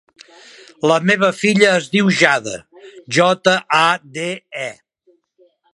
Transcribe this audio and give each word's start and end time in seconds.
La 0.91 0.95
meva 1.09 1.29
filla 1.41 1.67
es 1.81 1.91
diu 1.97 2.09
Jade: 2.23 2.57
jota, 3.19 3.55
a, 3.83 3.85
de, 4.19 4.29
e. 4.65 4.71